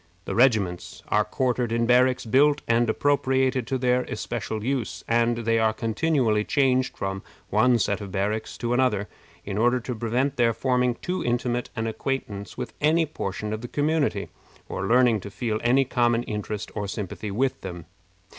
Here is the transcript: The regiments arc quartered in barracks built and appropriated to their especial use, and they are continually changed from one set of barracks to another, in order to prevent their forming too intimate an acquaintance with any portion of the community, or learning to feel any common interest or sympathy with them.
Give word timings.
The 0.25 0.33
regiments 0.33 1.03
arc 1.09 1.29
quartered 1.29 1.71
in 1.71 1.85
barracks 1.85 2.25
built 2.25 2.63
and 2.67 2.89
appropriated 2.89 3.67
to 3.67 3.77
their 3.77 4.01
especial 4.05 4.63
use, 4.63 5.03
and 5.07 5.37
they 5.45 5.59
are 5.59 5.73
continually 5.73 6.43
changed 6.43 6.97
from 6.97 7.21
one 7.51 7.77
set 7.77 8.01
of 8.01 8.11
barracks 8.11 8.57
to 8.57 8.73
another, 8.73 9.07
in 9.45 9.59
order 9.59 9.79
to 9.81 9.93
prevent 9.93 10.37
their 10.37 10.53
forming 10.53 10.95
too 11.03 11.23
intimate 11.23 11.69
an 11.75 11.85
acquaintance 11.85 12.57
with 12.57 12.73
any 12.81 13.05
portion 13.05 13.53
of 13.53 13.61
the 13.61 13.67
community, 13.67 14.29
or 14.67 14.87
learning 14.87 15.19
to 15.19 15.29
feel 15.29 15.59
any 15.63 15.85
common 15.85 16.23
interest 16.23 16.71
or 16.73 16.87
sympathy 16.87 17.29
with 17.29 17.61
them. 17.61 17.85